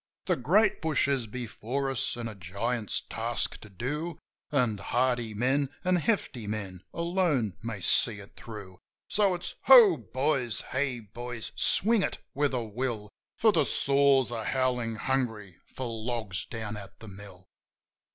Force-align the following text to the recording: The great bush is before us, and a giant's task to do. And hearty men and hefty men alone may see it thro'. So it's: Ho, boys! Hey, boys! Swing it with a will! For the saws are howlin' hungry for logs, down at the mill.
The 0.25 0.35
great 0.35 0.81
bush 0.81 1.07
is 1.07 1.27
before 1.27 1.87
us, 1.91 2.15
and 2.15 2.27
a 2.27 2.33
giant's 2.33 3.01
task 3.01 3.59
to 3.61 3.69
do. 3.69 4.17
And 4.49 4.79
hearty 4.79 5.35
men 5.35 5.69
and 5.83 5.99
hefty 5.99 6.47
men 6.47 6.81
alone 6.91 7.55
may 7.61 7.81
see 7.81 8.17
it 8.19 8.35
thro'. 8.35 8.79
So 9.09 9.35
it's: 9.35 9.53
Ho, 9.65 9.97
boys! 9.97 10.61
Hey, 10.61 11.01
boys! 11.01 11.51
Swing 11.55 12.01
it 12.01 12.17
with 12.33 12.55
a 12.55 12.63
will! 12.63 13.11
For 13.37 13.51
the 13.51 13.63
saws 13.63 14.31
are 14.31 14.45
howlin' 14.45 14.95
hungry 14.95 15.59
for 15.67 15.85
logs, 15.85 16.45
down 16.45 16.77
at 16.77 16.97
the 16.99 17.07
mill. 17.07 17.45